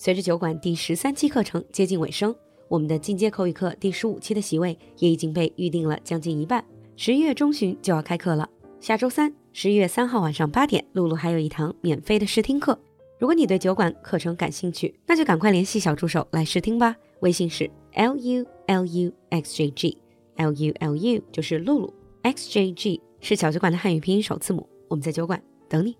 [0.00, 2.32] 随着酒馆第十三期课程接近尾声，
[2.68, 6.64] 我们的进阶口语课第十五期的席位也已经被预定了将近一半。
[6.94, 8.48] 十一月中旬就要开课了，
[8.78, 12.78] 下周三，十一月三号晚上八点，露露还有一堂免费的试听课。
[13.18, 16.94] 如果你对酒馆课程感兴趣，那就赶快联系小助手来试听吧。
[17.18, 21.92] 微信是 l u l u x j g，l u l u 就是露露
[22.22, 24.64] ，x j g 是小酒馆的汉语拼音首字母。
[24.86, 25.96] 我们在酒馆等你。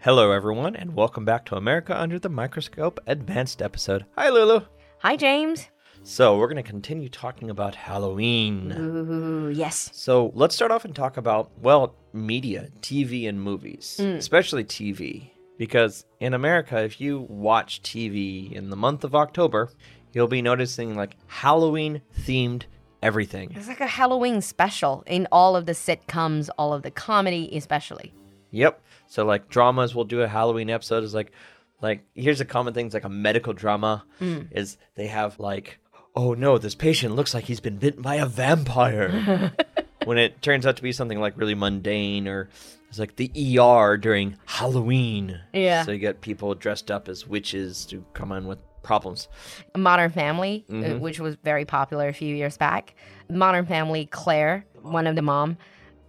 [0.00, 4.06] Hello, everyone, and welcome back to America Under the Microscope Advanced episode.
[4.16, 4.60] Hi, Lulu.
[4.98, 5.66] Hi, James.
[6.04, 8.72] So, we're going to continue talking about Halloween.
[8.78, 9.90] Ooh, yes.
[9.92, 14.14] So, let's start off and talk about, well, media, TV, and movies, mm.
[14.14, 15.32] especially TV.
[15.58, 19.68] Because in America, if you watch TV in the month of October,
[20.12, 22.66] you'll be noticing like Halloween themed
[23.02, 23.52] everything.
[23.56, 28.14] It's like a Halloween special in all of the sitcoms, all of the comedy, especially.
[28.50, 28.82] Yep.
[29.06, 31.32] So like dramas will do a Halloween episode is like
[31.80, 35.78] like here's a common thing, it's like a medical drama is they have like
[36.14, 39.52] oh no, this patient looks like he's been bitten by a vampire.
[40.04, 42.48] when it turns out to be something like really mundane or
[42.88, 45.38] it's like the ER during Halloween.
[45.52, 45.84] Yeah.
[45.84, 49.28] So you get people dressed up as witches to come in with problems.
[49.76, 52.94] Modern Family, uh, which was very popular a few years back.
[53.28, 55.58] Modern Family, Claire, one of the mom,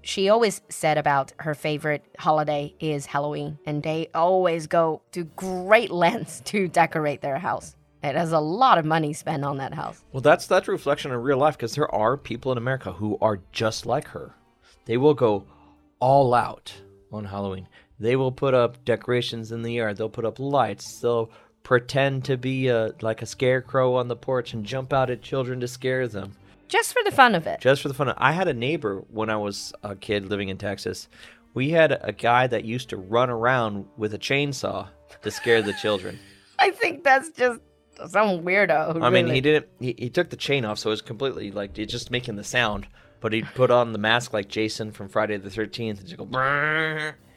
[0.01, 5.91] she always said about her favorite holiday is Halloween, and they always go to great
[6.05, 7.75] lengths to decorate their house.
[8.01, 10.03] It has a lot of money spent on that house.
[10.13, 13.41] Well, that's a reflection of real life because there are people in America who are
[13.51, 14.33] just like her.
[14.85, 15.43] They will go
[15.99, 16.73] all out
[17.11, 17.67] on Halloween.
[17.99, 19.97] They will put up decorations in the yard.
[19.97, 21.01] They'll put up lights.
[21.01, 21.29] They'll
[21.63, 25.59] pretend to be a like a scarecrow on the porch and jump out at children
[25.59, 26.31] to scare them.
[26.69, 27.59] Just for the fun of it.
[27.59, 28.07] Just for the fun.
[28.07, 28.19] of it.
[28.21, 31.09] I had a neighbor when I was a kid living in Texas.
[31.53, 34.87] We had a guy that used to run around with a chainsaw
[35.23, 36.19] to scare the children.
[36.59, 37.59] I think that's just
[38.07, 39.01] some weirdo.
[39.01, 39.35] I mean, really.
[39.35, 39.67] he didn't.
[39.79, 42.43] He, he took the chain off, so it was completely like it's just making the
[42.43, 42.87] sound.
[43.19, 46.25] But he'd put on the mask like Jason from Friday the Thirteenth and just go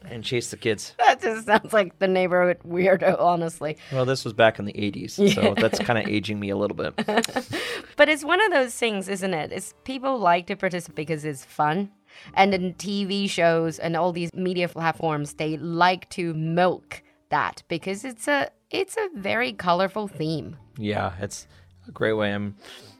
[0.09, 0.93] and chase the kids.
[0.97, 3.77] That just sounds like the neighborhood weirdo, honestly.
[3.91, 6.77] Well, this was back in the '80s, so that's kind of aging me a little
[6.77, 6.93] bit.
[7.95, 9.51] But it's one of those things, isn't it?
[9.51, 11.91] It's people like to participate because it's fun.
[12.33, 18.03] And in TV shows and all these media platforms, they like to milk that because
[18.03, 20.55] it's a it's a very colorful theme.
[20.77, 21.47] Yeah, it's
[21.87, 22.33] a great way.
[22.33, 22.55] I'm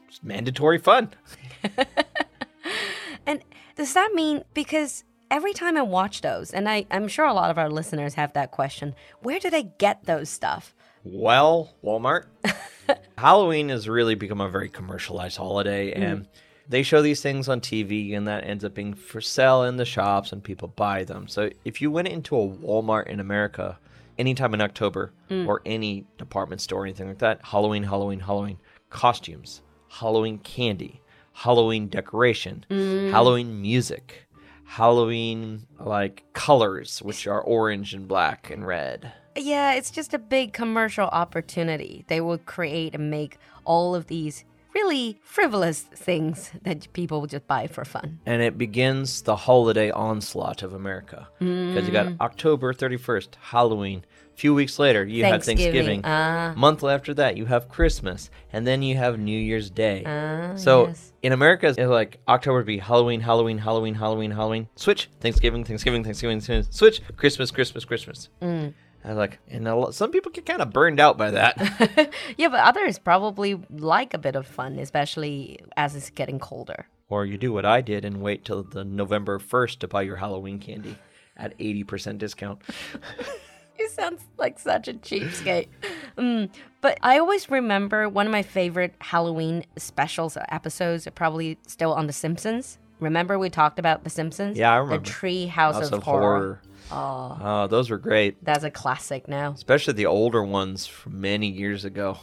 [0.08, 1.10] it's mandatory fun.
[3.26, 3.40] And
[3.76, 7.50] does that mean because every time I watch those, and I, I'm sure a lot
[7.50, 10.74] of our listeners have that question, where do they get those stuff?
[11.04, 12.26] Well, Walmart.
[13.18, 16.02] Halloween has really become a very commercialized holiday, hmm.
[16.02, 16.28] and
[16.68, 19.84] they show these things on TV, and that ends up being for sale in the
[19.84, 21.28] shops, and people buy them.
[21.28, 23.78] So if you went into a Walmart in America
[24.18, 25.46] anytime in October, hmm.
[25.48, 28.58] or any department store, or anything like that, Halloween, Halloween, Halloween,
[28.90, 31.00] costumes, Halloween candy,
[31.32, 33.10] Halloween decoration, hmm.
[33.10, 34.23] Halloween music,
[34.64, 39.12] Halloween like colors, which are orange and black and red.
[39.36, 42.04] Yeah, it's just a big commercial opportunity.
[42.08, 44.44] They will create and make all of these
[44.74, 48.18] really frivolous things that people will just buy for fun.
[48.26, 51.28] and it begins the holiday onslaught of America.
[51.38, 52.20] Because you got mm.
[52.20, 54.04] October 31st, Halloween.
[54.34, 56.54] A few weeks later, you have Thanksgiving, ah.
[56.56, 58.30] Month after that, you have Christmas.
[58.52, 60.02] And then you have New Year's Day.
[60.04, 61.12] Ah, so yes.
[61.22, 64.68] in America, it's like October would be Halloween, Halloween, Halloween, Halloween, Halloween.
[64.74, 65.08] Switch.
[65.20, 66.64] Thanksgiving, Thanksgiving, Thanksgiving, Thanksgiving.
[66.72, 67.00] Switch.
[67.16, 68.28] Christmas, Christmas, Christmas.
[68.42, 68.74] Mm.
[69.04, 71.54] I was like, and a lo- some people get kind of burned out by that.
[72.36, 76.86] Yeah, but others probably like a bit of fun, especially as it's getting colder.
[77.08, 80.16] or you do what I did and wait till the November 1st to buy your
[80.16, 80.96] Halloween candy
[81.36, 82.60] at 80% discount.
[83.88, 85.68] You sound like such a cheapskate.
[86.16, 86.48] Mm,
[86.80, 92.12] but I always remember one of my favorite Halloween specials episodes probably still on The
[92.14, 92.78] Simpsons.
[93.00, 94.56] Remember we talked about The Simpsons?
[94.56, 95.04] Yeah, I remember.
[95.04, 96.60] The Tree House, House of, of Horror.
[96.88, 97.38] Horror.
[97.42, 98.42] Oh, those were great.
[98.42, 99.52] That's a classic now.
[99.52, 102.16] Especially the older ones from many years ago.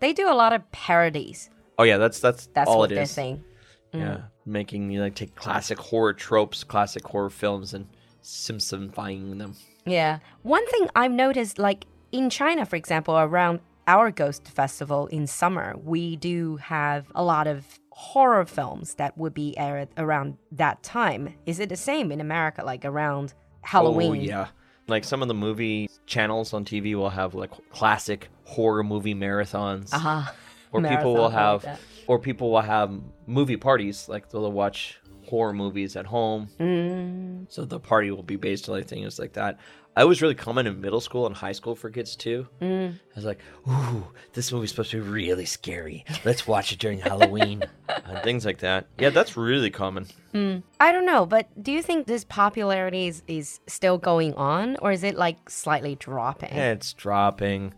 [0.00, 1.50] They do a lot of parodies.
[1.78, 3.10] Oh yeah, that's that's, That's all what it they're is.
[3.12, 3.44] saying.
[3.92, 7.86] Yeah, making you like take classic horror tropes, classic horror films, and
[8.22, 9.54] Simpsonifying them.
[9.88, 10.18] Yeah.
[10.42, 15.74] One thing I've noticed, like in China, for example, around our Ghost Festival in summer,
[15.82, 21.34] we do have a lot of horror films that would be aired around that time.
[21.46, 24.10] Is it the same in America, like around Halloween?
[24.10, 24.46] Oh yeah,
[24.86, 29.92] like some of the movie channels on TV will have like classic horror movie marathons.
[29.92, 30.30] Uh-huh.
[30.70, 32.92] or people will I like have, or people will have
[33.26, 34.08] movie parties.
[34.08, 36.48] Like they'll watch horror movies at home.
[36.58, 37.46] Mm.
[37.48, 39.58] So the party will be based on like things like that.
[39.96, 42.46] I was really common in middle school and high school for kids too.
[42.62, 42.94] Mm.
[42.94, 46.04] I was like, "Ooh, this movie's supposed to be really scary.
[46.24, 48.86] Let's watch it during Halloween." and things like that.
[48.98, 50.06] Yeah, that's really common.
[50.34, 54.92] I don't know, but do you think this popularity is, is still going on or
[54.92, 56.52] is it like slightly dropping?
[56.52, 57.74] It's dropping.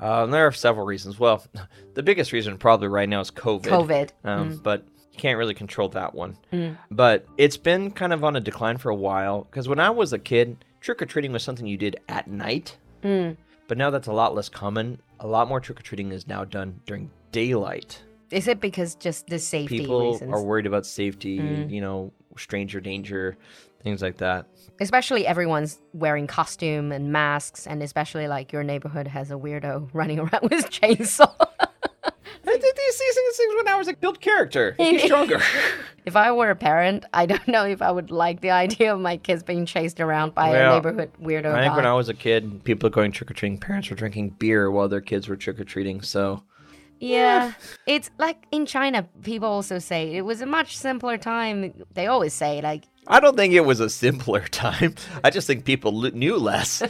[0.00, 1.18] Um, there are several reasons.
[1.18, 1.44] Well,
[1.94, 3.62] the biggest reason probably right now is COVID.
[3.62, 4.10] COVID.
[4.24, 6.36] Um, But you can't really control that one.
[6.52, 6.76] Mm.
[6.90, 9.44] But it's been kind of on a decline for a while.
[9.44, 12.76] Because when I was a kid, trick or treating was something you did at night.
[13.02, 13.36] Mm.
[13.68, 15.00] But now that's a lot less common.
[15.20, 18.02] A lot more trick or treating is now done during daylight.
[18.30, 20.32] Is it because just the safety People reasons?
[20.32, 21.70] are worried about safety, mm.
[21.70, 23.36] you know, stranger danger,
[23.82, 24.46] things like that.
[24.80, 30.18] especially everyone's wearing costume and masks and especially like your neighborhood has a weirdo running
[30.18, 31.32] around with chainsaw
[33.00, 34.74] I did these these things when I was a build character.
[34.78, 35.40] He's stronger.
[36.06, 39.00] if i were a parent i don't know if i would like the idea of
[39.00, 41.76] my kids being chased around by a neighborhood weirdo I think guy.
[41.76, 44.88] when I was a kid, people going trick or treating, parents were drinking beer while
[44.88, 46.02] their kids were trick or treating.
[46.02, 46.42] So
[47.00, 47.52] yeah
[47.86, 52.32] it's like in china people also say it was a much simpler time they always
[52.32, 54.94] say like I don't think it was a simpler time.
[55.22, 56.82] I just think people l- knew less.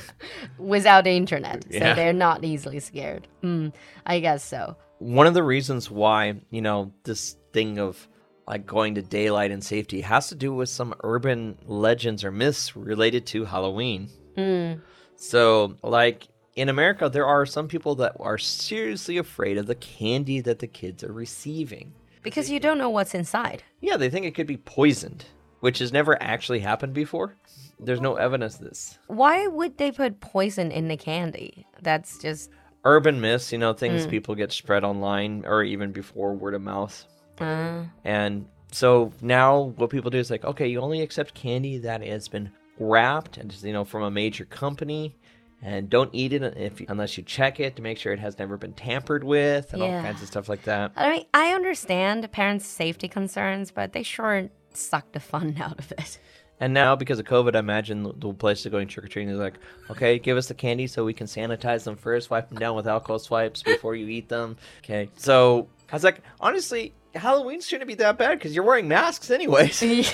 [0.58, 1.94] without the internet so Yeah.
[1.94, 3.72] they're not easily scared mm,
[4.06, 8.08] i guess so One of the reasons why, you know, this thing of
[8.46, 12.76] like going to daylight and safety has to do with some urban legends or myths
[12.76, 14.08] related to Halloween.
[14.36, 14.80] Mm.
[15.16, 20.40] So, like in America, there are some people that are seriously afraid of the candy
[20.40, 21.92] that the kids are receiving.
[22.22, 25.24] because you don't know what's inside Yeah, they think it could be poisoned,
[25.60, 27.36] which has never actually happened before.
[27.80, 28.98] There's no evidence of this.
[29.08, 32.50] why would they put poison in the candy that's just
[32.84, 37.04] Urban myths, you know, things people get spread online or even before word of mouth.
[37.40, 42.02] uh, And so now what people do is like, okay, you only accept candy that
[42.02, 45.14] has been wrapped and you know from a major company
[45.60, 48.56] and don't eat it if unless you check it to make sure it has never
[48.56, 50.90] been tampered with and all kinds of stuff like that.
[50.96, 55.92] I mean, I understand parents' safety concerns, but they sure suck the fun out of
[55.92, 56.18] it.
[56.62, 59.34] And now, because of COVID, I imagine the- the place to going trick or treating
[59.34, 59.54] is like,
[59.90, 62.86] okay, give us the candy so we can sanitize them first, wipe them down with
[62.86, 64.56] alcohol swipes before you eat them.
[64.84, 65.08] Okay.
[65.16, 69.80] So I was like, honestly, Halloween shouldn't be that bad because you're wearing masks anyways.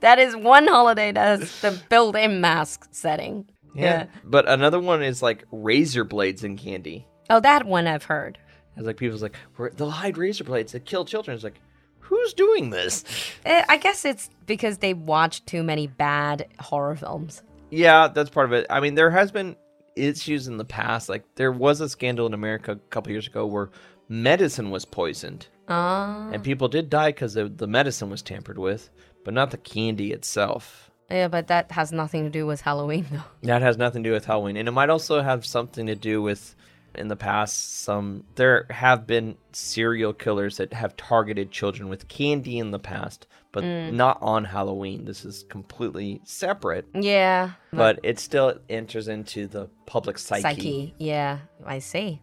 [0.00, 3.44] that is one holiday that has the built-in mask setting.
[3.74, 4.06] Yeah.
[4.22, 7.08] But another one is like razor blades and candy.
[7.28, 8.38] Oh, that one I've heard.
[8.76, 11.34] It's like people's like, "We're- they'll hide razor blades that kill children.
[11.34, 11.60] It's like,
[12.04, 13.04] who's doing this?
[13.44, 17.42] Eh, I guess it's because they watched too many bad horror films.
[17.70, 18.66] Yeah, that's part of it.
[18.70, 19.56] I mean, there has been
[19.96, 21.08] issues in the past.
[21.08, 23.70] Like there was a scandal in America a couple years ago where
[24.08, 25.46] medicine was poisoned.
[25.68, 28.90] Ah, And people did die because the, the medicine was tampered with,
[29.24, 30.90] but not the candy itself.
[31.10, 33.22] yeah, but that has nothing to do with Halloween, though.
[33.42, 34.56] That has nothing to do with Halloween.
[34.58, 36.54] And it might also have something to do with
[36.96, 42.58] in the past some there have been serial killers that have targeted children with candy
[42.58, 43.92] in the past, but mm.
[43.92, 45.04] not on Halloween.
[45.04, 50.42] This is completely separate, Yeah, but it still enters into the public psyche.
[50.42, 50.94] psyche.
[50.98, 52.20] Yeah, I see.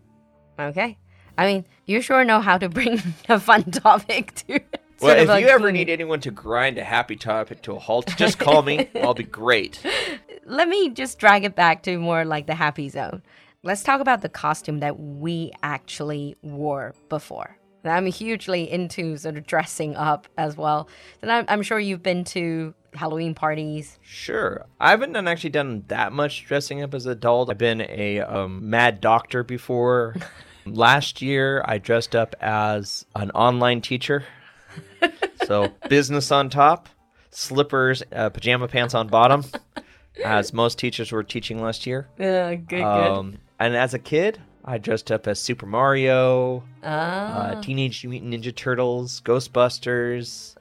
[0.60, 0.98] Okay.
[1.38, 4.60] I mean, you sure know how to bring a fun topic to.
[5.02, 8.38] Well, if you ever need anyone to grind a happy topic to a halt, just
[8.38, 8.88] call me.
[9.02, 9.84] I'll be great.
[10.46, 13.24] let me just drag it back to more like the happy zone.
[13.64, 17.56] Let's talk about the costume that we actually wore before.
[17.84, 20.90] I'm hugely into sort of dressing up as well.
[21.22, 24.00] And I'm, I'm sure you've been to Halloween parties.
[24.02, 24.66] Sure.
[24.80, 27.52] I haven't done actually done that much dressing up as an adult.
[27.52, 30.16] I've been a um, mad doctor before.
[30.66, 34.24] Last year, I dressed up as an online teacher.
[35.46, 36.90] so business on top,
[37.30, 39.46] slippers, uh, pajama pants on bottom,
[40.26, 42.08] as most teachers were teaching last year.
[42.20, 47.52] Uh, good, Um, and as a kid, I dressed up as Super Mario, Ah.
[47.58, 50.56] uh, Teenage Mutant Ninja Turtles, Ghostbusters.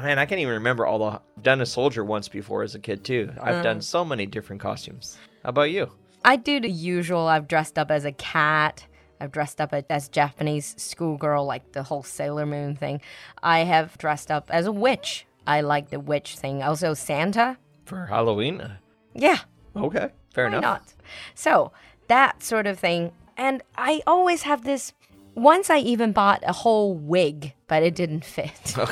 [0.00, 1.04] Man, I can't even remember all the.
[1.36, 3.32] I've done a soldier once before as a kid too.
[3.40, 5.18] I've done so many different costumes.
[5.42, 5.90] How about you?
[6.24, 7.26] I do the usual.
[7.26, 8.86] I've dressed up as a cat.
[9.20, 13.00] I've dressed up as Japanese schoolgirl, like the whole Sailor Moon thing.
[13.42, 15.26] I have dressed up as a witch.
[15.46, 16.62] I like the witch thing.
[16.62, 17.58] Also, Santa.
[17.84, 18.60] For Halloween?
[18.60, 18.76] Uh,
[19.14, 19.38] Yeah,
[19.76, 20.62] Okay, fair Why enough.
[20.62, 20.94] not?
[21.34, 21.72] So
[22.10, 23.12] that sort of thing.
[23.36, 24.92] And I always have this.
[25.36, 28.74] Once I even bought a whole wig, but it didn't fit.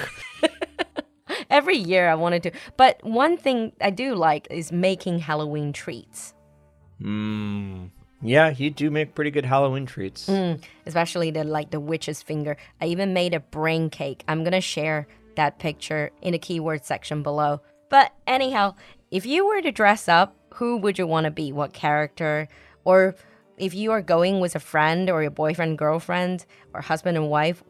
[1.50, 2.52] Every year I wanted to.
[2.76, 6.32] But one thing I do like is making Halloween treats.
[7.02, 7.90] Mm,
[8.22, 10.28] Yeah, you do make pretty good Halloween treats.
[10.28, 12.56] Mm, especially the like the witch's finger.
[12.80, 14.25] I even made a brain cake.
[14.28, 15.06] I'm gonna share
[15.37, 17.60] that picture in the keyword section below.
[17.90, 18.75] But anyhow,
[19.10, 21.52] if you were to dress up, who would you want to be?
[21.52, 22.48] What character?
[22.88, 23.15] Or
[23.57, 27.63] if you are going with a friend or your boyfriend, girlfriend, or husband and wife,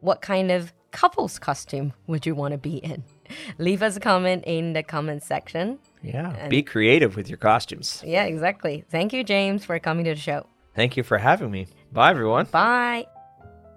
[0.00, 3.02] what kind of couple's costume would you want to be in?
[3.58, 5.78] Leave us a comment in the comment section.
[6.02, 8.02] Yeah, be creative with your costumes.
[8.04, 8.84] Yeah, exactly.
[8.90, 10.46] Thank you, James, for coming to the show.
[10.74, 11.66] Thank you for having me.
[11.92, 12.46] Bye, everyone.
[12.50, 13.06] Bye.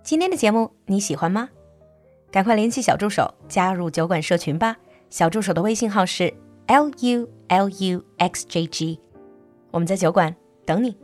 [0.03, 1.49] 今天的节目你喜欢吗？
[2.31, 4.75] 赶快联系小助手加入酒馆社群吧。
[5.09, 6.33] 小助手的微信号是
[6.67, 8.99] l u l u x j g，
[9.71, 10.96] 我们在酒馆 等你。